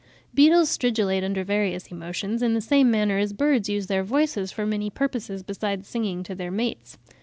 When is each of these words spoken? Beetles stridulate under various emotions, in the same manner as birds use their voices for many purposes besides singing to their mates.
Beetles 0.33 0.67
stridulate 0.67 1.23
under 1.23 1.43
various 1.43 1.85
emotions, 1.91 2.41
in 2.41 2.55
the 2.55 2.59
same 2.59 2.89
manner 2.89 3.19
as 3.19 3.33
birds 3.33 3.69
use 3.69 3.85
their 3.85 4.03
voices 4.03 4.51
for 4.51 4.65
many 4.65 4.89
purposes 4.89 5.43
besides 5.43 5.87
singing 5.87 6.23
to 6.23 6.33
their 6.33 6.49
mates. 6.49 6.97